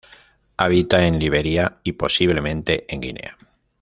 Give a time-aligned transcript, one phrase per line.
[0.57, 3.37] Habita en Liberia y posiblemente en Guinea.